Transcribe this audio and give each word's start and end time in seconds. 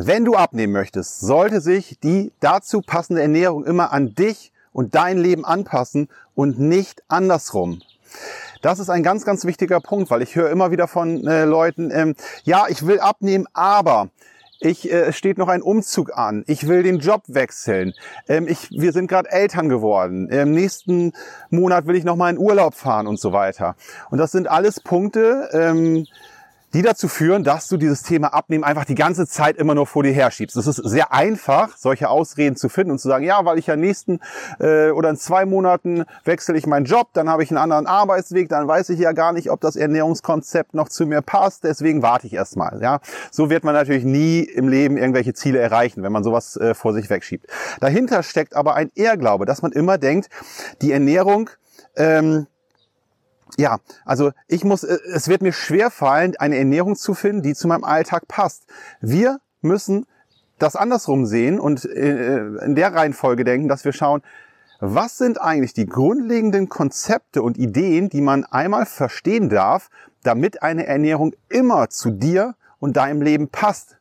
Wenn 0.00 0.24
du 0.24 0.36
abnehmen 0.36 0.72
möchtest, 0.72 1.20
sollte 1.20 1.60
sich 1.60 1.98
die 1.98 2.30
dazu 2.38 2.82
passende 2.82 3.20
Ernährung 3.20 3.64
immer 3.64 3.92
an 3.92 4.14
dich 4.14 4.52
und 4.72 4.94
dein 4.94 5.18
Leben 5.18 5.44
anpassen 5.44 6.08
und 6.36 6.60
nicht 6.60 7.02
andersrum. 7.08 7.82
Das 8.62 8.78
ist 8.78 8.90
ein 8.90 9.02
ganz, 9.02 9.24
ganz 9.24 9.44
wichtiger 9.44 9.80
Punkt, 9.80 10.08
weil 10.10 10.22
ich 10.22 10.36
höre 10.36 10.50
immer 10.50 10.70
wieder 10.70 10.86
von 10.86 11.26
äh, 11.26 11.44
Leuten, 11.44 11.90
ähm, 11.92 12.14
ja, 12.44 12.66
ich 12.68 12.86
will 12.86 13.00
abnehmen, 13.00 13.46
aber 13.54 14.10
ich 14.60 14.90
äh, 14.90 15.12
steht 15.12 15.36
noch 15.36 15.48
ein 15.48 15.62
Umzug 15.62 16.16
an. 16.16 16.44
Ich 16.46 16.68
will 16.68 16.84
den 16.84 17.00
Job 17.00 17.22
wechseln. 17.26 17.92
Ähm, 18.28 18.46
ich, 18.46 18.70
wir 18.70 18.92
sind 18.92 19.08
gerade 19.08 19.30
Eltern 19.32 19.68
geworden. 19.68 20.28
Im 20.28 20.52
nächsten 20.52 21.12
Monat 21.50 21.88
will 21.88 21.96
ich 21.96 22.04
noch 22.04 22.16
mal 22.16 22.30
in 22.30 22.38
Urlaub 22.38 22.74
fahren 22.74 23.08
und 23.08 23.18
so 23.18 23.32
weiter. 23.32 23.74
Und 24.10 24.18
das 24.18 24.30
sind 24.30 24.48
alles 24.48 24.78
Punkte, 24.78 25.48
ähm, 25.52 26.06
die 26.74 26.82
dazu 26.82 27.08
führen, 27.08 27.44
dass 27.44 27.68
du 27.68 27.76
dieses 27.76 28.02
Thema 28.02 28.34
Abnehmen 28.34 28.64
einfach 28.64 28.84
die 28.84 28.94
ganze 28.94 29.26
Zeit 29.26 29.56
immer 29.56 29.74
nur 29.74 29.86
vor 29.86 30.02
dir 30.02 30.12
herschiebst. 30.12 30.56
Es 30.56 30.66
ist 30.66 30.76
sehr 30.76 31.12
einfach, 31.12 31.76
solche 31.76 32.10
Ausreden 32.10 32.56
zu 32.56 32.68
finden 32.68 32.92
und 32.92 32.98
zu 32.98 33.08
sagen, 33.08 33.24
ja, 33.24 33.44
weil 33.44 33.58
ich 33.58 33.66
ja 33.66 33.76
nächsten 33.76 34.20
äh, 34.60 34.90
oder 34.90 35.08
in 35.10 35.16
zwei 35.16 35.46
Monaten 35.46 36.04
wechsle 36.24 36.58
ich 36.58 36.66
meinen 36.66 36.84
Job, 36.84 37.08
dann 37.14 37.28
habe 37.28 37.42
ich 37.42 37.50
einen 37.50 37.58
anderen 37.58 37.86
Arbeitsweg, 37.86 38.48
dann 38.48 38.68
weiß 38.68 38.90
ich 38.90 38.98
ja 38.98 39.12
gar 39.12 39.32
nicht, 39.32 39.50
ob 39.50 39.60
das 39.60 39.76
Ernährungskonzept 39.76 40.74
noch 40.74 40.88
zu 40.88 41.06
mir 41.06 41.22
passt, 41.22 41.64
deswegen 41.64 42.02
warte 42.02 42.26
ich 42.26 42.34
erstmal. 42.34 42.82
Ja, 42.82 43.00
so 43.30 43.48
wird 43.48 43.64
man 43.64 43.74
natürlich 43.74 44.04
nie 44.04 44.40
im 44.40 44.68
Leben 44.68 44.98
irgendwelche 44.98 45.32
Ziele 45.32 45.58
erreichen, 45.58 46.02
wenn 46.02 46.12
man 46.12 46.22
sowas 46.22 46.56
äh, 46.56 46.74
vor 46.74 46.92
sich 46.92 47.08
wegschiebt. 47.08 47.46
Dahinter 47.80 48.22
steckt 48.22 48.54
aber 48.54 48.74
ein 48.74 48.90
Ehrglaube, 48.94 49.46
dass 49.46 49.62
man 49.62 49.72
immer 49.72 49.96
denkt, 49.96 50.28
die 50.82 50.92
Ernährung 50.92 51.50
ähm, 51.96 52.46
ja, 53.56 53.78
also 54.04 54.32
ich 54.46 54.64
muss, 54.64 54.84
äh, 54.84 54.98
es 55.12 55.28
wird 55.28 55.42
mir 55.42 55.52
schwer 55.52 55.90
fallen, 55.90 56.36
eine 56.36 56.58
Ernährung 56.58 56.96
zu 56.96 57.14
finden, 57.14 57.42
die 57.42 57.54
zu 57.54 57.68
meinem 57.68 57.84
Alltag 57.84 58.28
passt. 58.28 58.66
Wir 59.00 59.38
müssen 59.60 60.06
das 60.58 60.76
andersrum 60.76 61.24
sehen 61.26 61.60
und 61.60 61.84
äh, 61.84 62.38
in 62.38 62.74
der 62.74 62.92
Reihenfolge 62.92 63.44
denken, 63.44 63.68
dass 63.68 63.84
wir 63.84 63.92
schauen, 63.92 64.22
was 64.80 65.18
sind 65.18 65.40
eigentlich 65.40 65.72
die 65.72 65.86
grundlegenden 65.86 66.68
Konzepte 66.68 67.42
und 67.42 67.58
Ideen, 67.58 68.08
die 68.10 68.20
man 68.20 68.44
einmal 68.44 68.86
verstehen 68.86 69.48
darf, 69.48 69.90
damit 70.22 70.62
eine 70.62 70.86
Ernährung 70.86 71.32
immer 71.48 71.90
zu 71.90 72.10
dir 72.10 72.54
und 72.78 72.96
deinem 72.96 73.22
Leben 73.22 73.48
passt. 73.48 73.98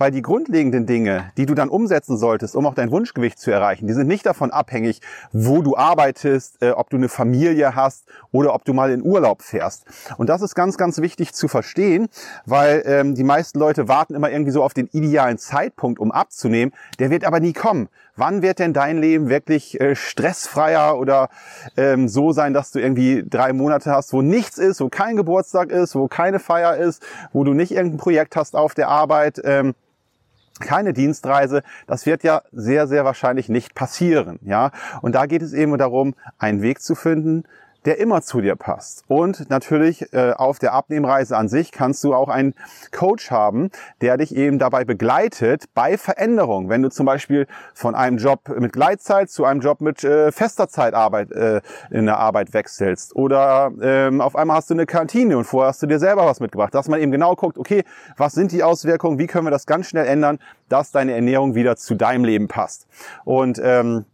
Weil 0.00 0.12
die 0.12 0.22
grundlegenden 0.22 0.86
Dinge, 0.86 1.30
die 1.36 1.44
du 1.44 1.54
dann 1.54 1.68
umsetzen 1.68 2.16
solltest, 2.16 2.56
um 2.56 2.64
auch 2.64 2.72
dein 2.72 2.90
Wunschgewicht 2.90 3.38
zu 3.38 3.50
erreichen, 3.50 3.86
die 3.86 3.92
sind 3.92 4.08
nicht 4.08 4.24
davon 4.24 4.50
abhängig, 4.50 5.02
wo 5.30 5.60
du 5.60 5.76
arbeitest, 5.76 6.62
äh, 6.62 6.70
ob 6.70 6.88
du 6.88 6.96
eine 6.96 7.10
Familie 7.10 7.74
hast 7.74 8.08
oder 8.32 8.54
ob 8.54 8.64
du 8.64 8.72
mal 8.72 8.92
in 8.92 9.02
Urlaub 9.02 9.42
fährst. 9.42 9.84
Und 10.16 10.30
das 10.30 10.40
ist 10.40 10.54
ganz, 10.54 10.78
ganz 10.78 11.02
wichtig 11.02 11.34
zu 11.34 11.48
verstehen, 11.48 12.08
weil 12.46 12.82
ähm, 12.86 13.14
die 13.14 13.24
meisten 13.24 13.58
Leute 13.58 13.88
warten 13.88 14.14
immer 14.14 14.30
irgendwie 14.30 14.52
so 14.52 14.62
auf 14.62 14.72
den 14.72 14.86
idealen 14.86 15.36
Zeitpunkt, 15.36 15.98
um 15.98 16.12
abzunehmen. 16.12 16.72
Der 16.98 17.10
wird 17.10 17.26
aber 17.26 17.40
nie 17.40 17.52
kommen. 17.52 17.90
Wann 18.16 18.40
wird 18.40 18.58
denn 18.58 18.72
dein 18.72 18.96
Leben 18.96 19.28
wirklich 19.28 19.78
äh, 19.82 19.94
stressfreier 19.94 20.98
oder 20.98 21.28
ähm, 21.76 22.08
so 22.08 22.32
sein, 22.32 22.54
dass 22.54 22.72
du 22.72 22.78
irgendwie 22.78 23.22
drei 23.28 23.52
Monate 23.52 23.90
hast, 23.90 24.14
wo 24.14 24.22
nichts 24.22 24.56
ist, 24.56 24.80
wo 24.80 24.88
kein 24.88 25.16
Geburtstag 25.16 25.70
ist, 25.70 25.94
wo 25.94 26.08
keine 26.08 26.38
Feier 26.38 26.78
ist, 26.78 27.02
wo 27.34 27.44
du 27.44 27.52
nicht 27.52 27.72
irgendein 27.72 27.98
Projekt 27.98 28.34
hast 28.34 28.56
auf 28.56 28.72
der 28.72 28.88
Arbeit? 28.88 29.42
Ähm, 29.44 29.74
keine 30.60 30.92
Dienstreise, 30.92 31.62
das 31.86 32.06
wird 32.06 32.22
ja 32.22 32.42
sehr, 32.52 32.86
sehr 32.86 33.04
wahrscheinlich 33.04 33.48
nicht 33.48 33.74
passieren, 33.74 34.38
ja. 34.42 34.70
Und 35.02 35.14
da 35.14 35.26
geht 35.26 35.42
es 35.42 35.52
eben 35.52 35.76
darum, 35.78 36.14
einen 36.38 36.62
Weg 36.62 36.80
zu 36.80 36.94
finden, 36.94 37.44
der 37.84 37.98
immer 37.98 38.22
zu 38.22 38.40
dir 38.40 38.56
passt. 38.56 39.04
Und 39.08 39.50
natürlich 39.50 40.12
äh, 40.12 40.32
auf 40.32 40.58
der 40.58 40.72
Abnehmreise 40.72 41.36
an 41.36 41.48
sich 41.48 41.72
kannst 41.72 42.04
du 42.04 42.14
auch 42.14 42.28
einen 42.28 42.54
Coach 42.92 43.30
haben, 43.30 43.70
der 44.00 44.16
dich 44.16 44.34
eben 44.36 44.58
dabei 44.58 44.84
begleitet 44.84 45.64
bei 45.74 45.96
Veränderungen. 45.96 46.68
Wenn 46.68 46.82
du 46.82 46.90
zum 46.90 47.06
Beispiel 47.06 47.46
von 47.74 47.94
einem 47.94 48.18
Job 48.18 48.48
mit 48.48 48.72
Gleitzeit 48.72 49.30
zu 49.30 49.44
einem 49.44 49.60
Job 49.60 49.80
mit 49.80 50.04
äh, 50.04 50.32
fester 50.32 50.68
Zeitarbeit 50.68 51.32
äh, 51.32 51.60
in 51.90 52.06
der 52.06 52.18
Arbeit 52.18 52.52
wechselst 52.52 53.16
oder 53.16 53.72
ähm, 53.80 54.20
auf 54.20 54.36
einmal 54.36 54.56
hast 54.56 54.70
du 54.70 54.74
eine 54.74 54.86
Kantine 54.86 55.38
und 55.38 55.44
vorher 55.44 55.68
hast 55.68 55.82
du 55.82 55.86
dir 55.86 55.98
selber 55.98 56.26
was 56.26 56.40
mitgebracht, 56.40 56.74
dass 56.74 56.88
man 56.88 57.00
eben 57.00 57.12
genau 57.12 57.34
guckt, 57.34 57.58
okay, 57.58 57.84
was 58.16 58.32
sind 58.32 58.52
die 58.52 58.62
Auswirkungen, 58.62 59.18
wie 59.18 59.26
können 59.26 59.46
wir 59.46 59.50
das 59.50 59.66
ganz 59.66 59.88
schnell 59.88 60.06
ändern, 60.06 60.38
dass 60.68 60.90
deine 60.90 61.12
Ernährung 61.12 61.54
wieder 61.54 61.76
zu 61.76 61.94
deinem 61.94 62.24
Leben 62.24 62.48
passt. 62.48 62.86
Und 63.24 63.60
ähm, 63.62 64.04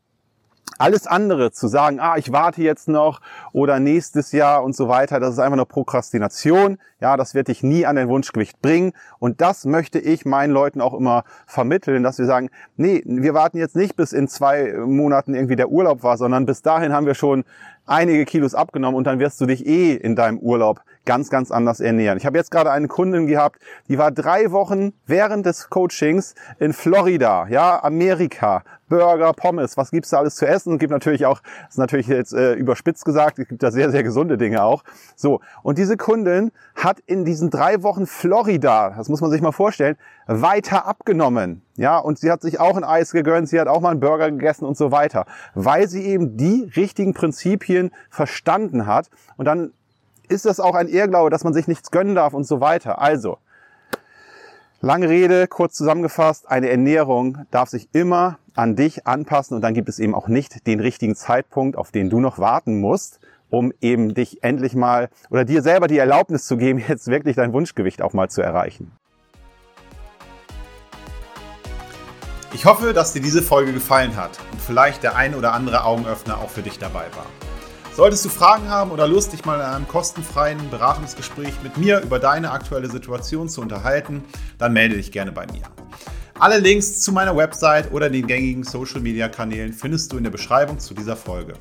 alles 0.79 1.07
andere 1.07 1.53
zu 1.53 1.69
sagen, 1.69 2.01
ah, 2.01 2.17
ich 2.17 2.33
warte 2.33 2.63
jetzt 2.63 2.89
noch 2.89 3.21
oder 3.53 3.81
nächstes 3.81 4.33
Jahr 4.33 4.63
und 4.63 4.77
so 4.77 4.89
weiter, 4.89 5.21
das 5.21 5.35
ist 5.35 5.39
einfach 5.39 5.57
nur 5.57 5.67
Prokrastination. 5.67 6.79
Ja, 7.01 7.17
das 7.17 7.35
wird 7.35 7.49
dich 7.49 7.63
nie 7.63 7.85
an 7.85 7.97
dein 7.97 8.09
Wunschgewicht 8.09 8.63
bringen. 8.63 8.93
Und 9.19 9.41
das 9.41 9.65
möchte 9.67 9.99
ich 9.99 10.25
meinen 10.25 10.53
Leuten 10.53 10.81
auch 10.81 10.95
immer 10.95 11.25
vermitteln, 11.47 12.03
dass 12.03 12.19
wir 12.19 12.27
sagen, 12.27 12.49
nee, 12.77 13.03
wir 13.05 13.35
warten 13.35 13.59
jetzt 13.59 13.77
nicht 13.77 13.97
bis 13.97 14.13
in 14.13 14.29
zwei 14.29 14.73
Monaten 14.73 15.35
irgendwie 15.35 15.57
der 15.57 15.69
Urlaub 15.69 16.03
war, 16.03 16.17
sondern 16.17 16.47
bis 16.47 16.63
dahin 16.63 16.93
haben 16.93 17.07
wir 17.07 17.15
schon 17.15 17.45
einige 17.87 18.25
Kilos 18.25 18.55
abgenommen 18.55 18.97
und 18.97 19.07
dann 19.07 19.19
wirst 19.19 19.41
du 19.41 19.47
dich 19.47 19.67
eh 19.67 19.95
in 19.95 20.17
deinem 20.17 20.39
Urlaub 20.39 20.81
ganz, 21.07 21.31
ganz 21.31 21.51
anders 21.51 21.81
ernähren. 21.81 22.19
Ich 22.19 22.27
habe 22.27 22.37
jetzt 22.37 22.51
gerade 22.51 22.71
eine 22.71 22.89
Kundin 22.89 23.27
gehabt, 23.27 23.61
die 23.89 23.97
war 23.97 24.11
drei 24.11 24.51
Wochen 24.51 24.93
während 25.07 25.47
des 25.47 25.71
Coachings 25.71 26.35
in 26.59 26.73
Florida, 26.73 27.47
ja, 27.49 27.83
Amerika, 27.83 28.63
Burger, 28.89 29.33
Pommes, 29.33 29.77
was 29.77 29.91
gibt's 29.91 30.11
da 30.11 30.19
alles 30.19 30.35
zu 30.35 30.47
essen? 30.47 30.75
Es 30.75 30.79
gibt 30.79 30.93
natürlich 30.93 31.27
auch, 31.27 31.41
ist 31.69 31.79
natürlich 31.79 32.09
jetzt 32.09 32.33
äh, 32.35 32.55
überspitzt 32.55 33.05
gesagt, 33.05 33.39
es 33.39 33.49
gibt 33.49 33.63
da 33.63 33.71
sehr, 33.71 33.91
sehr 33.91 34.03
gesunde 34.03 34.37
Dinge 34.37 34.63
auch. 34.63 34.85
So, 35.15 35.41
und 35.63 35.79
diese 35.79 35.97
Kundin 35.97 36.53
hat 36.75 37.01
in 37.07 37.25
diesen 37.25 37.51
drei 37.51 37.83
Wochen 37.83 38.07
Florida, 38.07 38.91
das 38.97 39.09
muss 39.09 39.21
man 39.21 39.31
sich 39.31 39.41
mal 39.41 39.53
vorstellen, 39.53 39.97
weiter 40.27 40.87
abgenommen. 40.87 41.63
Ja, 41.77 41.99
und 41.99 42.19
sie 42.19 42.31
hat 42.31 42.41
sich 42.41 42.59
auch 42.59 42.77
ein 42.77 42.85
Eis 42.85 43.13
gegönnt, 43.13 43.49
sie 43.49 43.61
hat 43.61 43.69
auch 43.69 43.81
mal 43.81 43.91
einen 43.91 44.01
Burger 44.01 44.31
gegessen 44.31 44.65
und 44.65 44.77
so 44.77 44.91
weiter, 44.91 45.27
weil 45.55 45.89
sie 45.89 46.05
eben 46.05 46.37
die 46.37 46.71
richtigen 46.75 47.13
Prinzipien 47.13 47.91
verstanden 48.09 48.87
hat. 48.87 49.11
Und 49.37 49.45
dann 49.45 49.73
ist 50.29 50.47
das 50.47 50.59
auch 50.59 50.75
ein 50.75 50.89
Irrglaube, 50.89 51.31
dass 51.31 51.45
man 51.45 51.53
sich 51.53 51.69
nichts 51.69 51.91
gönnen 51.91 52.15
darf 52.15 52.33
und 52.33 52.45
so 52.45 52.61
weiter. 52.61 53.01
Also, 53.01 53.39
lange 54.81 55.09
Rede, 55.09 55.47
kurz 55.49 55.75
zusammengefasst, 55.75 56.51
eine 56.51 56.71
Ernährung 56.71 57.39
darf 57.51 57.69
sich 57.69 57.89
immer 57.93 58.39
an 58.55 58.75
dich 58.75 59.07
anpassen 59.07 59.55
und 59.55 59.63
dann 59.63 59.75
gibt 59.75 59.89
es 59.91 59.99
eben 59.99 60.15
auch 60.15 60.29
nicht 60.29 60.67
den 60.67 60.81
richtigen 60.81 61.15
Zeitpunkt, 61.15 61.77
auf 61.77 61.93
den 61.93 62.09
du 62.09 62.21
noch 62.21 62.39
warten 62.39 62.81
musst, 62.81 63.21
um 63.51 63.73
eben 63.81 64.15
dich 64.15 64.43
endlich 64.43 64.75
mal 64.75 65.11
oder 65.31 65.45
dir 65.45 65.63
selber 65.63 65.89
die 65.89 65.99
Erlaubnis 65.99 66.47
zu 66.47 66.57
geben, 66.57 66.83
jetzt 66.89 67.09
wirklich 67.09 67.37
dein 67.37 67.53
Wunschgewicht 67.53 68.01
auch 68.01 68.15
mal 68.15 68.31
zu 68.31 68.41
erreichen. 68.41 68.93
Ich 72.57 72.65
hoffe, 72.65 72.95
dass 72.95 73.13
dir 73.13 73.21
diese 73.21 73.43
Folge 73.43 73.75
gefallen 73.75 74.17
hat 74.17 74.39
und 74.51 74.63
vielleicht 74.63 75.03
der 75.03 75.15
ein 75.15 75.35
oder 75.35 75.53
andere 75.53 75.85
Augenöffner 75.85 76.39
auch 76.39 76.49
für 76.49 76.63
dich 76.63 76.79
dabei 76.79 77.05
war. 77.15 77.27
Solltest 77.95 78.25
du 78.25 78.31
Fragen 78.31 78.71
haben 78.71 78.93
oder 78.93 79.07
Lust, 79.07 79.35
dich 79.35 79.45
mal 79.45 79.57
in 79.57 79.61
einem 79.61 79.87
kostenfreien 79.87 80.71
Beratungsgespräch 80.71 81.53
mit 81.63 81.77
mir 81.77 82.01
über 82.01 82.19
deine 82.19 82.53
aktuelle 82.53 82.89
Situation 82.89 83.51
zu 83.51 83.61
unterhalten, 83.61 84.25
dann 84.57 84.73
melde 84.73 84.97
dich 84.97 85.13
gerne 85.13 85.33
bei 85.33 85.45
mir. 85.53 85.65
Alle 86.39 86.59
Links 86.59 87.03
zu 87.03 87.13
meiner 87.13 87.37
Website 87.37 87.93
oder 87.93 88.09
den 88.09 88.27
gängigen 88.27 88.65
Social 88.65 89.03
Media 89.03 89.29
Kanälen 89.29 89.75
findest 89.75 90.15
du 90.15 90.17
in 90.17 90.25
der 90.25 90.31
Beschreibung 90.31 90.79
zu 90.79 90.95
dieser 90.95 91.15
Folge. 91.15 91.53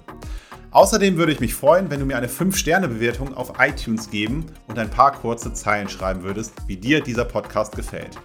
Außerdem 0.76 1.16
würde 1.16 1.32
ich 1.32 1.40
mich 1.40 1.56
freuen, 1.56 1.90
wenn 1.90 2.02
du 2.02 2.06
mir 2.06 2.18
eine 2.18 2.28
5-Sterne-Bewertung 2.28 3.34
auf 3.34 3.54
iTunes 3.60 4.10
geben 4.10 4.46
und 4.68 4.78
ein 4.78 4.90
paar 4.90 5.14
kurze 5.14 5.54
Zeilen 5.54 5.88
schreiben 5.88 6.24
würdest, 6.24 6.52
wie 6.68 6.76
dir 6.76 7.00
dieser 7.00 7.24
Podcast 7.24 7.78
gefällt. 7.78 8.20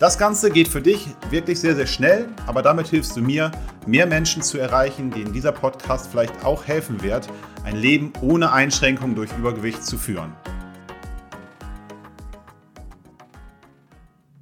Das 0.00 0.18
Ganze 0.18 0.50
geht 0.50 0.66
für 0.66 0.80
dich 0.80 1.06
wirklich 1.30 1.60
sehr, 1.60 1.76
sehr 1.76 1.86
schnell, 1.86 2.26
aber 2.48 2.62
damit 2.62 2.88
hilfst 2.88 3.16
du 3.16 3.20
mir, 3.20 3.52
mehr 3.86 4.06
Menschen 4.06 4.42
zu 4.42 4.58
erreichen, 4.58 5.12
denen 5.12 5.32
dieser 5.32 5.52
Podcast 5.52 6.08
vielleicht 6.10 6.44
auch 6.44 6.66
helfen 6.66 7.00
wird, 7.00 7.28
ein 7.62 7.76
Leben 7.76 8.12
ohne 8.22 8.50
Einschränkung 8.50 9.14
durch 9.14 9.30
Übergewicht 9.38 9.84
zu 9.84 9.96
führen. 9.96 10.32